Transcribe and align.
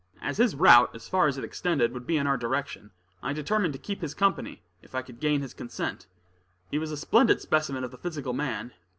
As 0.19 0.37
his 0.37 0.55
route, 0.55 0.89
as 0.95 1.07
far 1.07 1.27
as 1.27 1.37
it 1.37 1.43
extended, 1.43 1.91
would 1.93 2.07
be 2.07 2.17
in 2.17 2.25
our 2.25 2.35
direction, 2.35 2.89
I 3.21 3.33
determined 3.33 3.73
to 3.73 3.79
keep 3.79 4.01
his 4.01 4.15
company 4.15 4.63
if 4.81 4.95
I 4.95 5.03
could 5.03 5.19
gain 5.19 5.41
his 5.41 5.53
consent. 5.53 6.07
He 6.71 6.79
was 6.79 6.91
a 6.91 6.97
splendid 6.97 7.39
specimen 7.39 7.83
of 7.83 7.91
the 7.91 7.99
physical 7.99 8.33
man. 8.33 8.71